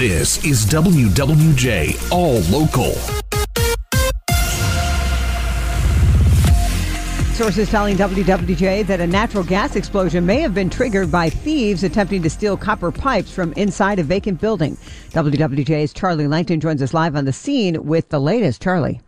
This 0.00 0.42
is 0.46 0.64
WWJ 0.64 2.10
All 2.10 2.40
Local. 2.50 2.94
Sources 7.34 7.68
telling 7.68 7.98
WWJ 7.98 8.86
that 8.86 9.00
a 9.00 9.06
natural 9.06 9.44
gas 9.44 9.76
explosion 9.76 10.24
may 10.24 10.40
have 10.40 10.54
been 10.54 10.70
triggered 10.70 11.12
by 11.12 11.28
thieves 11.28 11.84
attempting 11.84 12.22
to 12.22 12.30
steal 12.30 12.56
copper 12.56 12.90
pipes 12.90 13.30
from 13.30 13.52
inside 13.58 13.98
a 13.98 14.02
vacant 14.02 14.40
building. 14.40 14.78
WWJ's 15.10 15.92
Charlie 15.92 16.26
Langton 16.26 16.60
joins 16.60 16.80
us 16.80 16.94
live 16.94 17.14
on 17.14 17.26
the 17.26 17.32
scene 17.34 17.84
with 17.84 18.08
the 18.08 18.20
latest. 18.20 18.62
Charlie. 18.62 19.02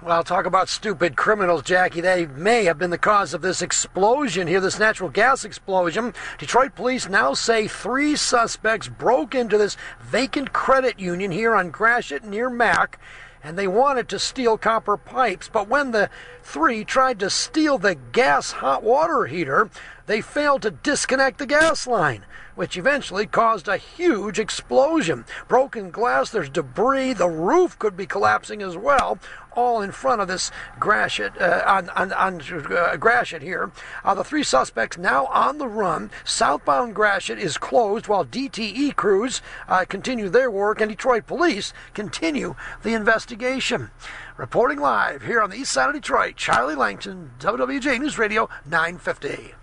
Well, 0.00 0.22
talk 0.22 0.46
about 0.46 0.68
stupid 0.68 1.16
criminals, 1.16 1.62
Jackie. 1.62 2.00
They 2.00 2.26
may 2.26 2.64
have 2.66 2.78
been 2.78 2.90
the 2.90 2.98
cause 2.98 3.34
of 3.34 3.42
this 3.42 3.60
explosion 3.60 4.46
here, 4.46 4.60
this 4.60 4.78
natural 4.78 5.10
gas 5.10 5.44
explosion. 5.44 6.14
Detroit 6.38 6.76
police 6.76 7.08
now 7.08 7.34
say 7.34 7.66
three 7.66 8.14
suspects 8.14 8.86
broke 8.86 9.34
into 9.34 9.58
this 9.58 9.76
vacant 10.00 10.52
credit 10.52 11.00
union 11.00 11.32
here 11.32 11.52
on 11.52 11.70
Gratiot 11.70 12.22
near 12.22 12.48
Mack 12.48 13.00
and 13.42 13.58
they 13.58 13.68
wanted 13.68 14.08
to 14.08 14.18
steal 14.18 14.58
copper 14.58 14.96
pipes. 14.96 15.48
But 15.52 15.68
when 15.68 15.90
the 15.90 16.10
three 16.42 16.84
tried 16.84 17.18
to 17.20 17.30
steal 17.30 17.78
the 17.78 17.94
gas 17.94 18.52
hot 18.52 18.82
water 18.82 19.26
heater, 19.26 19.70
they 20.06 20.20
failed 20.20 20.62
to 20.62 20.70
disconnect 20.70 21.38
the 21.38 21.46
gas 21.46 21.86
line, 21.86 22.24
which 22.54 22.76
eventually 22.76 23.26
caused 23.26 23.68
a 23.68 23.76
huge 23.76 24.38
explosion. 24.38 25.24
Broken 25.46 25.90
glass, 25.90 26.30
there's 26.30 26.48
debris, 26.50 27.12
the 27.12 27.28
roof 27.28 27.78
could 27.78 27.96
be 27.96 28.06
collapsing 28.06 28.62
as 28.62 28.76
well, 28.76 29.18
all 29.58 29.82
in 29.82 29.90
front 29.90 30.20
of 30.20 30.28
this 30.28 30.52
Gratiot, 30.78 31.36
uh, 31.40 31.64
on, 31.66 31.90
on, 31.90 32.12
on 32.12 32.40
uh, 32.40 32.96
Gratiot 32.96 33.42
here. 33.42 33.72
Uh, 34.04 34.14
the 34.14 34.22
three 34.22 34.44
suspects 34.44 34.96
now 34.96 35.26
on 35.26 35.58
the 35.58 35.66
run. 35.66 36.10
Southbound 36.24 36.94
Gratiot 36.94 37.38
is 37.38 37.58
closed 37.58 38.06
while 38.06 38.24
DTE 38.24 38.94
crews 38.94 39.42
uh, 39.66 39.84
continue 39.84 40.28
their 40.28 40.50
work 40.50 40.80
and 40.80 40.88
Detroit 40.88 41.26
police 41.26 41.72
continue 41.92 42.54
the 42.84 42.94
investigation. 42.94 43.90
Reporting 44.36 44.78
live 44.78 45.22
here 45.22 45.42
on 45.42 45.50
the 45.50 45.56
east 45.56 45.72
side 45.72 45.88
of 45.88 45.94
Detroit, 45.94 46.36
Charlie 46.36 46.76
Langton, 46.76 47.32
WWJ 47.40 47.98
News 47.98 48.16
Radio 48.16 48.48
950. 48.64 49.54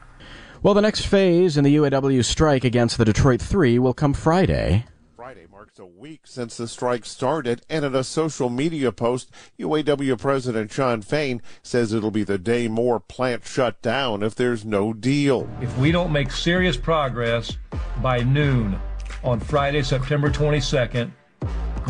Well, 0.62 0.74
the 0.74 0.82
next 0.82 1.06
phase 1.06 1.56
in 1.56 1.64
the 1.64 1.76
UAW 1.78 2.26
strike 2.26 2.66
against 2.66 2.98
the 2.98 3.06
Detroit 3.06 3.42
Three 3.42 3.80
will 3.80 3.94
come 3.94 4.14
Friday. 4.14 4.86
Friday 5.26 5.48
marks 5.52 5.80
a 5.80 5.86
week 5.88 6.22
since 6.26 6.56
the 6.56 6.68
strike 6.68 7.04
started, 7.04 7.64
and 7.68 7.84
in 7.84 7.96
a 7.96 8.04
social 8.04 8.48
media 8.48 8.92
post, 8.92 9.32
UAW 9.58 10.20
President 10.20 10.72
Shawn 10.72 11.02
Fain 11.02 11.42
says 11.64 11.94
it'll 11.94 12.12
be 12.12 12.24
the 12.24 12.38
day 12.38 12.68
more 12.68 13.00
plants 13.00 13.52
shut 13.52 13.82
down 13.82 14.22
if 14.22 14.36
there's 14.36 14.64
no 14.64 14.94
deal. 14.94 15.50
If 15.62 15.76
we 15.80 15.92
don't 15.92 16.12
make 16.12 16.30
serious 16.30 16.78
progress 16.78 17.58
by 18.04 18.20
noon 18.20 18.80
on 19.24 19.40
Friday, 19.40 19.82
September 19.82 20.30
22nd, 20.30 21.10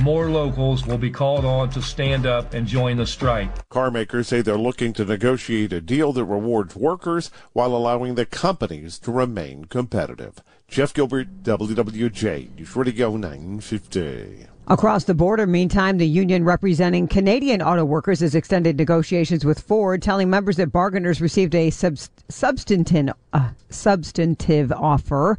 more 0.01 0.29
locals 0.29 0.85
will 0.85 0.97
be 0.97 1.09
called 1.09 1.45
on 1.45 1.69
to 1.71 1.81
stand 1.81 2.25
up 2.25 2.53
and 2.53 2.67
join 2.67 2.97
the 2.97 3.05
strike. 3.05 3.69
Car 3.69 3.91
makers 3.91 4.27
say 4.27 4.41
they're 4.41 4.57
looking 4.57 4.93
to 4.93 5.05
negotiate 5.05 5.73
a 5.73 5.81
deal 5.81 6.13
that 6.13 6.25
rewards 6.25 6.75
workers 6.75 7.31
while 7.53 7.75
allowing 7.75 8.15
the 8.15 8.25
companies 8.25 8.99
to 8.99 9.11
remain 9.11 9.65
competitive. 9.65 10.41
Jeff 10.67 10.93
Gilbert, 10.93 11.43
WWJ, 11.43 12.55
News 12.55 12.75
Radio 12.75 13.15
950. 13.15 14.47
Across 14.67 15.03
the 15.03 15.13
border, 15.13 15.45
meantime, 15.45 15.99
the 15.99 16.07
union 16.07 16.43
representing 16.43 17.07
Canadian 17.07 17.61
auto 17.61 17.85
workers 17.85 18.21
has 18.21 18.33
extended 18.33 18.77
negotiations 18.77 19.45
with 19.45 19.59
Ford, 19.59 20.01
telling 20.01 20.27
members 20.27 20.57
that 20.57 20.71
bargainers 20.71 21.21
received 21.21 21.53
a 21.53 21.69
substantive, 21.69 23.13
uh, 23.31 23.51
substantive 23.69 24.71
offer 24.71 25.37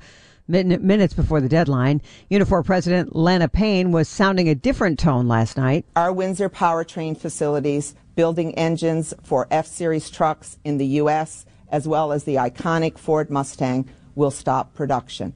minutes 0.49 1.15
before 1.15 1.41
the 1.41 1.49
deadline. 1.49 2.01
Unifor 2.31 2.65
President 2.65 3.15
Lana 3.15 3.49
Payne 3.49 3.93
was 3.93 4.09
sounding 4.09 4.49
a 4.49 4.55
different 4.55 4.99
tone 4.99 5.29
last 5.29 5.57
night. 5.57 5.85
Our 5.97 6.13
Windsor 6.13 6.49
powertrain 6.49 7.17
facilities 7.17 7.95
building 8.15 8.55
engines 8.55 9.15
for 9.23 9.47
F 9.51 9.67
Series 9.67 10.11
trucks 10.11 10.59
in 10.65 10.79
the 10.79 10.87
U.S., 10.87 11.47
as 11.69 11.87
well 11.87 12.13
as 12.13 12.25
the 12.25 12.37
iconic 12.37 12.99
Ford 12.99 13.31
Mustang, 13.31 13.89
will 14.15 14.31
stop 14.31 14.73
production. 14.75 15.35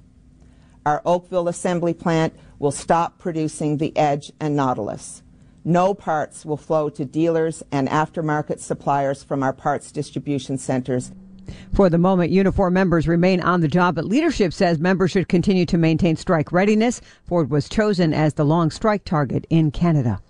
Our 0.87 1.03
Oakville 1.05 1.49
assembly 1.49 1.93
plant 1.93 2.35
will 2.59 2.71
stop 2.71 3.19
producing 3.19 3.77
the 3.77 3.97
Edge 3.97 4.33
and 4.41 4.57
Nautilus. 4.57 5.23
No 5.65 5.93
parts 5.93 6.47
will 6.47 6.57
flow 6.57 6.89
to 6.89 7.05
dealers 7.05 7.63
and 7.71 7.87
aftermarket 7.89 8.61
suppliers 8.61 9.23
from 9.23 9.43
our 9.43 9.53
parts 9.53 9.93
distribution 9.93 10.57
centers. 10.57 11.13
For 11.73 11.91
the 11.91 11.99
moment, 11.99 12.33
Unifor 12.33 12.73
members 12.73 13.09
remain 13.09 13.41
on 13.41 13.61
the 13.61 13.69
job, 13.69 13.95
but 13.95 14.05
leadership 14.05 14.53
says 14.53 14.79
members 14.79 15.11
should 15.11 15.29
continue 15.29 15.67
to 15.67 15.79
maintain 15.79 16.17
strike 16.17 16.53
readiness. 16.53 17.01
Ford 17.25 17.51
was 17.51 17.69
chosen 17.69 18.13
as 18.13 18.35
the 18.35 18.45
long 18.45 18.71
strike 18.71 19.05
target 19.05 19.47
in 19.51 19.71
Canada. 19.71 20.21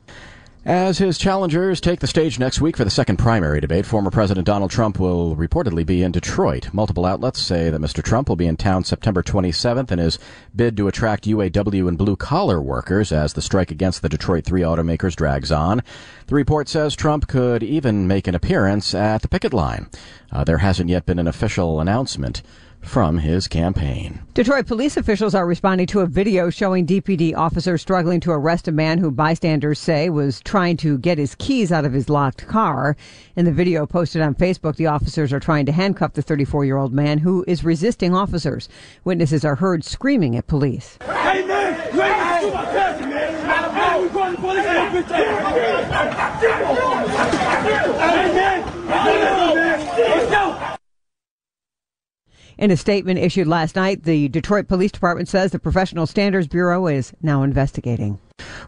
As 0.62 0.98
his 0.98 1.16
challengers 1.16 1.80
take 1.80 2.00
the 2.00 2.06
stage 2.06 2.38
next 2.38 2.60
week 2.60 2.76
for 2.76 2.84
the 2.84 2.90
second 2.90 3.16
primary 3.16 3.62
debate, 3.62 3.86
former 3.86 4.10
President 4.10 4.44
Donald 4.46 4.70
Trump 4.70 4.98
will 4.98 5.34
reportedly 5.34 5.86
be 5.86 6.02
in 6.02 6.12
Detroit. 6.12 6.68
Multiple 6.74 7.06
outlets 7.06 7.40
say 7.40 7.70
that 7.70 7.80
Mr. 7.80 8.02
Trump 8.02 8.28
will 8.28 8.36
be 8.36 8.46
in 8.46 8.58
town 8.58 8.84
September 8.84 9.22
27th 9.22 9.90
in 9.90 9.98
his 9.98 10.18
bid 10.54 10.76
to 10.76 10.86
attract 10.86 11.24
UAW 11.24 11.88
and 11.88 11.96
blue 11.96 12.14
collar 12.14 12.60
workers 12.60 13.10
as 13.10 13.32
the 13.32 13.40
strike 13.40 13.70
against 13.70 14.02
the 14.02 14.08
Detroit 14.10 14.44
three 14.44 14.60
automakers 14.60 15.16
drags 15.16 15.50
on. 15.50 15.82
The 16.26 16.34
report 16.34 16.68
says 16.68 16.94
Trump 16.94 17.26
could 17.26 17.62
even 17.62 18.06
make 18.06 18.26
an 18.26 18.34
appearance 18.34 18.94
at 18.94 19.22
the 19.22 19.28
picket 19.28 19.54
line. 19.54 19.88
Uh, 20.30 20.44
there 20.44 20.58
hasn't 20.58 20.90
yet 20.90 21.06
been 21.06 21.18
an 21.18 21.26
official 21.26 21.80
announcement 21.80 22.42
from 22.82 23.18
his 23.18 23.46
campaign. 23.46 24.20
Detroit 24.34 24.66
police 24.66 24.96
officials 24.96 25.34
are 25.34 25.46
responding 25.46 25.86
to 25.88 26.00
a 26.00 26.06
video 26.06 26.50
showing 26.50 26.86
DPD 26.86 27.36
officers 27.36 27.82
struggling 27.82 28.20
to 28.20 28.30
arrest 28.30 28.68
a 28.68 28.72
man 28.72 28.98
who 28.98 29.10
bystanders 29.10 29.78
say 29.78 30.08
was 30.08 30.40
trying 30.40 30.76
to 30.78 30.98
get 30.98 31.18
his 31.18 31.34
keys 31.34 31.70
out 31.72 31.84
of 31.84 31.92
his 31.92 32.08
locked 32.08 32.46
car. 32.46 32.96
In 33.36 33.44
the 33.44 33.52
video 33.52 33.86
posted 33.86 34.22
on 34.22 34.34
Facebook, 34.34 34.76
the 34.76 34.86
officers 34.86 35.32
are 35.32 35.40
trying 35.40 35.66
to 35.66 35.72
handcuff 35.72 36.14
the 36.14 36.22
34 36.22 36.64
year 36.64 36.76
old 36.76 36.92
man 36.92 37.18
who 37.18 37.44
is 37.46 37.64
resisting 37.64 38.14
officers. 38.14 38.68
Witnesses 39.04 39.44
are 39.44 39.56
heard 39.56 39.84
screaming 39.84 40.36
at 40.36 40.46
police. 40.46 40.98
Hey 41.02 41.44
man, 41.46 41.94
you 41.94 42.02
ain't 42.02 42.54
my 42.54 42.64
cousin, 42.64 43.10
man. 43.10 43.74
Hey, 43.74 44.02
we 44.02 44.08
going 44.08 44.36
to. 44.36 44.40
Hey 48.10 48.32
man, 48.34 48.64
let's 49.96 50.30
go. 50.30 50.76
In 52.60 52.70
a 52.70 52.76
statement 52.76 53.18
issued 53.18 53.46
last 53.46 53.74
night, 53.74 54.02
the 54.02 54.28
Detroit 54.28 54.68
Police 54.68 54.92
Department 54.92 55.30
says 55.30 55.50
the 55.50 55.58
Professional 55.58 56.06
Standards 56.06 56.46
Bureau 56.46 56.88
is 56.88 57.14
now 57.22 57.42
investigating. 57.42 58.18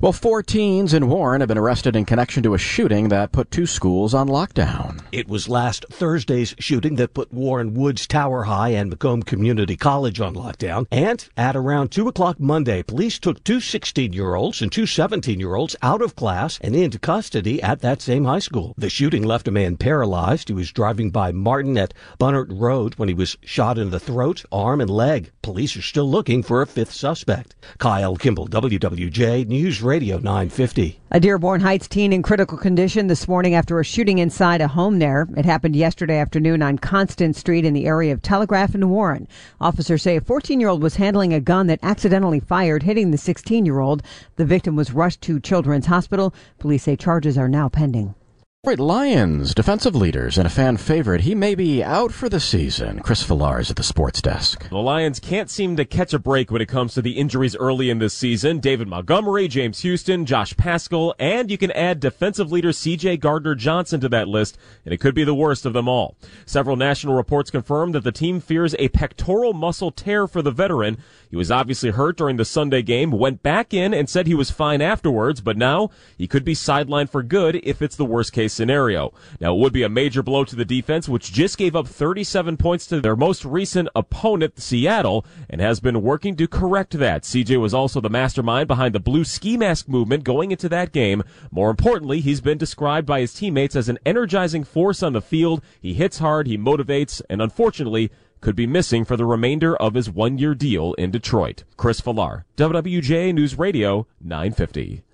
Well, 0.00 0.12
four 0.12 0.42
teens 0.42 0.94
in 0.94 1.08
Warren 1.08 1.40
have 1.40 1.48
been 1.48 1.58
arrested 1.58 1.94
in 1.94 2.04
connection 2.04 2.42
to 2.42 2.54
a 2.54 2.58
shooting 2.58 3.08
that 3.08 3.32
put 3.32 3.50
two 3.50 3.66
schools 3.66 4.14
on 4.14 4.28
lockdown. 4.28 5.00
It 5.12 5.28
was 5.28 5.48
last 5.48 5.86
Thursday's 5.90 6.54
shooting 6.58 6.96
that 6.96 7.14
put 7.14 7.32
Warren 7.32 7.74
Woods 7.74 8.06
Tower 8.06 8.44
High 8.44 8.70
and 8.70 8.90
Macomb 8.90 9.22
Community 9.22 9.76
College 9.76 10.20
on 10.20 10.34
lockdown. 10.34 10.86
And 10.90 11.28
at 11.36 11.54
around 11.54 11.90
2 11.90 12.08
o'clock 12.08 12.40
Monday, 12.40 12.82
police 12.82 13.18
took 13.18 13.44
two 13.44 13.60
16 13.60 14.12
year 14.12 14.34
olds 14.34 14.60
and 14.60 14.72
two 14.72 14.86
17 14.86 15.38
year 15.38 15.54
olds 15.54 15.76
out 15.82 16.02
of 16.02 16.16
class 16.16 16.58
and 16.60 16.74
into 16.74 16.98
custody 16.98 17.62
at 17.62 17.80
that 17.80 18.02
same 18.02 18.24
high 18.24 18.38
school. 18.38 18.74
The 18.76 18.90
shooting 18.90 19.22
left 19.22 19.48
a 19.48 19.50
man 19.50 19.76
paralyzed. 19.76 20.48
He 20.48 20.54
was 20.54 20.72
driving 20.72 21.10
by 21.10 21.32
Martin 21.32 21.78
at 21.78 21.94
Bunert 22.18 22.48
Road 22.50 22.94
when 22.96 23.08
he 23.08 23.14
was 23.14 23.36
shot 23.44 23.78
in 23.78 23.90
the 23.90 24.00
throat, 24.00 24.44
arm, 24.50 24.80
and 24.80 24.90
leg. 24.90 25.30
Police 25.42 25.76
are 25.76 25.82
still 25.82 26.08
looking 26.10 26.42
for 26.42 26.60
a 26.60 26.66
fifth 26.66 26.92
suspect. 26.92 27.54
Kyle 27.78 28.16
Kimball, 28.16 28.48
WWJ 28.48 29.46
News 29.46 29.61
Radio 29.62 30.16
950. 30.16 30.98
A 31.12 31.20
Dearborn 31.20 31.60
Heights 31.60 31.86
teen 31.86 32.12
in 32.12 32.20
critical 32.20 32.58
condition 32.58 33.06
this 33.06 33.28
morning 33.28 33.54
after 33.54 33.78
a 33.78 33.84
shooting 33.84 34.18
inside 34.18 34.60
a 34.60 34.66
home 34.66 34.98
there. 34.98 35.28
It 35.36 35.44
happened 35.44 35.76
yesterday 35.76 36.18
afternoon 36.18 36.62
on 36.62 36.78
Constant 36.78 37.36
Street 37.36 37.64
in 37.64 37.72
the 37.72 37.86
area 37.86 38.12
of 38.12 38.22
Telegraph 38.22 38.74
and 38.74 38.90
Warren. 38.90 39.28
Officers 39.60 40.02
say 40.02 40.16
a 40.16 40.20
14 40.20 40.58
year 40.58 40.68
old 40.68 40.82
was 40.82 40.96
handling 40.96 41.32
a 41.32 41.38
gun 41.38 41.68
that 41.68 41.78
accidentally 41.80 42.40
fired, 42.40 42.82
hitting 42.82 43.12
the 43.12 43.18
16 43.18 43.64
year 43.64 43.78
old. 43.78 44.02
The 44.34 44.44
victim 44.44 44.74
was 44.74 44.92
rushed 44.92 45.20
to 45.22 45.38
Children's 45.38 45.86
Hospital. 45.86 46.34
Police 46.58 46.82
say 46.82 46.96
charges 46.96 47.38
are 47.38 47.48
now 47.48 47.68
pending. 47.68 48.16
Lions, 48.64 49.56
defensive 49.56 49.96
leaders, 49.96 50.38
and 50.38 50.46
a 50.46 50.50
fan 50.50 50.76
favorite. 50.76 51.22
He 51.22 51.34
may 51.34 51.56
be 51.56 51.82
out 51.82 52.12
for 52.12 52.28
the 52.28 52.38
season. 52.38 53.00
Chris 53.00 53.24
Villars 53.24 53.70
at 53.70 53.76
the 53.76 53.82
sports 53.82 54.22
desk. 54.22 54.68
The 54.68 54.78
Lions 54.78 55.18
can't 55.18 55.50
seem 55.50 55.74
to 55.76 55.84
catch 55.84 56.14
a 56.14 56.18
break 56.20 56.52
when 56.52 56.62
it 56.62 56.68
comes 56.68 56.94
to 56.94 57.02
the 57.02 57.18
injuries 57.18 57.56
early 57.56 57.90
in 57.90 57.98
this 57.98 58.14
season. 58.14 58.60
David 58.60 58.86
Montgomery, 58.86 59.48
James 59.48 59.80
Houston, 59.80 60.24
Josh 60.24 60.56
Paschal, 60.56 61.12
and 61.18 61.50
you 61.50 61.58
can 61.58 61.72
add 61.72 61.98
defensive 61.98 62.52
leader 62.52 62.70
CJ 62.70 63.18
Gardner 63.18 63.56
Johnson 63.56 64.00
to 64.00 64.08
that 64.10 64.28
list, 64.28 64.56
and 64.84 64.94
it 64.94 65.00
could 65.00 65.16
be 65.16 65.24
the 65.24 65.34
worst 65.34 65.66
of 65.66 65.72
them 65.72 65.88
all. 65.88 66.16
Several 66.46 66.76
national 66.76 67.14
reports 67.14 67.50
confirm 67.50 67.90
that 67.92 68.04
the 68.04 68.12
team 68.12 68.38
fears 68.38 68.76
a 68.78 68.90
pectoral 68.90 69.54
muscle 69.54 69.90
tear 69.90 70.28
for 70.28 70.40
the 70.40 70.52
veteran. 70.52 70.98
He 71.28 71.36
was 71.36 71.50
obviously 71.50 71.90
hurt 71.90 72.16
during 72.16 72.36
the 72.36 72.44
Sunday 72.44 72.82
game, 72.82 73.10
went 73.10 73.42
back 73.42 73.74
in 73.74 73.92
and 73.92 74.08
said 74.08 74.28
he 74.28 74.34
was 74.34 74.52
fine 74.52 74.80
afterwards, 74.80 75.40
but 75.40 75.56
now 75.56 75.90
he 76.16 76.28
could 76.28 76.44
be 76.44 76.54
sidelined 76.54 77.10
for 77.10 77.24
good 77.24 77.56
if 77.64 77.82
it's 77.82 77.96
the 77.96 78.04
worst 78.04 78.32
case 78.32 78.51
scenario. 78.52 79.12
Now, 79.40 79.54
it 79.54 79.58
would 79.58 79.72
be 79.72 79.82
a 79.82 79.88
major 79.88 80.22
blow 80.22 80.44
to 80.44 80.56
the 80.56 80.64
defense, 80.64 81.08
which 81.08 81.32
just 81.32 81.58
gave 81.58 81.74
up 81.74 81.88
37 81.88 82.56
points 82.56 82.86
to 82.86 83.00
their 83.00 83.16
most 83.16 83.44
recent 83.44 83.88
opponent, 83.94 84.60
Seattle, 84.60 85.24
and 85.50 85.60
has 85.60 85.80
been 85.80 86.02
working 86.02 86.36
to 86.36 86.46
correct 86.46 86.98
that. 86.98 87.22
CJ 87.22 87.60
was 87.60 87.74
also 87.74 88.00
the 88.00 88.10
mastermind 88.10 88.68
behind 88.68 88.94
the 88.94 89.00
blue 89.00 89.24
ski 89.24 89.56
mask 89.56 89.88
movement 89.88 90.24
going 90.24 90.50
into 90.50 90.68
that 90.68 90.92
game. 90.92 91.22
More 91.50 91.70
importantly, 91.70 92.20
he's 92.20 92.40
been 92.40 92.58
described 92.58 93.06
by 93.06 93.20
his 93.20 93.34
teammates 93.34 93.76
as 93.76 93.88
an 93.88 93.98
energizing 94.04 94.64
force 94.64 95.02
on 95.02 95.12
the 95.12 95.20
field. 95.20 95.62
He 95.80 95.94
hits 95.94 96.18
hard, 96.18 96.46
he 96.46 96.58
motivates, 96.58 97.22
and 97.28 97.40
unfortunately, 97.40 98.10
could 98.42 98.56
be 98.56 98.66
missing 98.66 99.04
for 99.04 99.16
the 99.16 99.24
remainder 99.24 99.76
of 99.76 99.94
his 99.94 100.10
one 100.10 100.36
year 100.36 100.54
deal 100.54 100.92
in 100.94 101.10
Detroit. 101.10 101.64
Chris 101.76 102.00
Villar, 102.00 102.44
WWJ 102.56 103.32
News 103.32 103.56
Radio 103.56 104.06
950. 104.20 105.04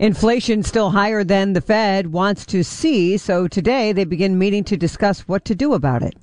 Inflation 0.00 0.62
still 0.62 0.90
higher 0.90 1.24
than 1.24 1.54
the 1.54 1.60
Fed 1.60 2.12
wants 2.12 2.46
to 2.46 2.62
see, 2.62 3.16
so 3.16 3.48
today 3.48 3.90
they 3.90 4.04
begin 4.04 4.38
meeting 4.38 4.62
to 4.62 4.76
discuss 4.76 5.26
what 5.26 5.44
to 5.44 5.56
do 5.56 5.74
about 5.74 6.04
it. 6.04 6.14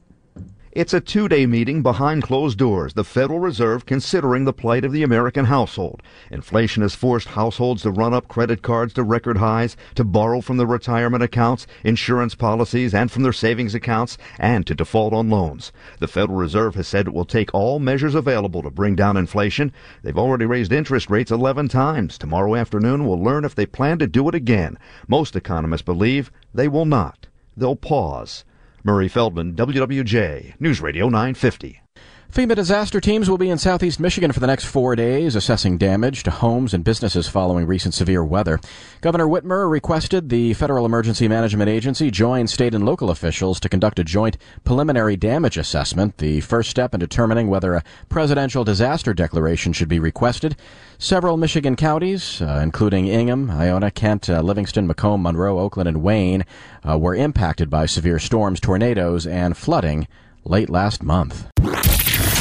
It's 0.76 0.94
a 0.94 1.00
two 1.00 1.30
day 1.30 1.46
meeting 1.46 1.82
behind 1.82 2.24
closed 2.24 2.58
doors, 2.58 2.96
the 2.96 3.06
Federal 3.06 3.40
Reserve 3.40 3.86
considering 3.86 4.44
the 4.44 4.52
plight 4.52 4.84
of 4.84 4.92
the 4.92 5.04
American 5.04 5.46
household. 5.46 6.04
Inflation 6.30 6.82
has 6.82 6.94
forced 6.94 7.30
households 7.30 7.84
to 7.84 7.92
run 7.92 8.14
up 8.14 8.28
credit 8.28 8.62
cards 8.62 8.92
to 8.96 9.04
record 9.04 9.38
highs, 9.38 9.78
to 9.96 10.04
borrow 10.04 10.42
from 10.42 10.58
their 10.58 10.68
retirement 10.68 11.24
accounts, 11.24 11.66
insurance 11.86 12.36
policies, 12.36 12.94
and 12.94 13.10
from 13.10 13.24
their 13.24 13.32
savings 13.32 13.74
accounts, 13.74 14.18
and 14.38 14.68
to 14.68 14.76
default 14.76 15.14
on 15.14 15.30
loans. 15.30 15.72
The 16.02 16.10
Federal 16.10 16.40
Reserve 16.40 16.76
has 16.76 16.90
said 16.90 17.08
it 17.08 17.14
will 17.14 17.24
take 17.24 17.54
all 17.54 17.80
measures 17.80 18.14
available 18.14 18.62
to 18.62 18.70
bring 18.70 18.98
down 18.98 19.16
inflation. 19.16 19.72
They've 20.04 20.18
already 20.18 20.46
raised 20.46 20.74
interest 20.74 21.10
rates 21.10 21.32
11 21.32 21.70
times. 21.70 22.18
Tomorrow 22.18 22.56
afternoon, 22.56 23.08
we'll 23.08 23.24
learn 23.24 23.46
if 23.46 23.56
they 23.56 23.66
plan 23.66 23.98
to 24.00 24.08
do 24.08 24.28
it 24.28 24.36
again. 24.36 24.78
Most 25.08 25.38
economists 25.38 25.84
believe 25.84 26.34
they 26.54 26.68
will 26.68 26.84
not. 26.84 27.28
They'll 27.56 27.78
pause. 27.78 28.44
Murray 28.86 29.08
Feldman, 29.08 29.56
WWJ, 29.56 30.60
News 30.60 30.80
Radio 30.80 31.10
950. 31.10 31.85
FEMA 32.32 32.54
disaster 32.54 33.00
teams 33.00 33.30
will 33.30 33.38
be 33.38 33.50
in 33.50 33.58
southeast 33.58 34.00
Michigan 34.00 34.32
for 34.32 34.42
the 34.42 34.48
next 34.48 34.66
four 34.66 34.96
days, 34.96 35.36
assessing 35.36 35.78
damage 35.78 36.24
to 36.24 36.32
homes 36.32 36.74
and 36.74 36.84
businesses 36.84 37.30
following 37.30 37.66
recent 37.66 37.94
severe 37.94 38.26
weather. 38.26 38.60
Governor 39.00 39.26
Whitmer 39.26 39.70
requested 39.70 40.28
the 40.28 40.54
Federal 40.54 40.86
Emergency 40.86 41.30
Management 41.30 41.70
Agency 41.70 42.12
join 42.12 42.48
state 42.48 42.74
and 42.74 42.86
local 42.86 43.10
officials 43.10 43.60
to 43.62 43.70
conduct 43.70 44.00
a 44.00 44.04
joint 44.04 44.38
preliminary 44.66 45.16
damage 45.16 45.58
assessment, 45.58 46.18
the 46.18 46.42
first 46.42 46.70
step 46.70 46.94
in 46.94 47.00
determining 47.00 47.48
whether 47.48 47.74
a 47.74 47.84
presidential 48.10 48.66
disaster 48.66 49.14
declaration 49.14 49.72
should 49.72 49.88
be 49.88 50.00
requested. 50.00 50.58
Several 50.98 51.38
Michigan 51.38 51.78
counties, 51.78 52.42
uh, 52.42 52.60
including 52.62 53.08
Ingham, 53.08 53.50
Ionia, 53.50 53.92
Kent, 53.92 54.30
uh, 54.30 54.42
Livingston, 54.42 54.88
Macomb, 54.88 55.22
Monroe, 55.22 55.60
Oakland, 55.60 55.88
and 55.88 56.02
Wayne, 56.02 56.44
uh, 56.84 56.98
were 56.98 57.16
impacted 57.16 57.70
by 57.70 57.86
severe 57.86 58.20
storms, 58.20 58.60
tornadoes, 58.60 59.26
and 59.26 59.56
flooding 59.56 60.08
late 60.44 60.70
last 60.70 61.02
month. 61.02 61.48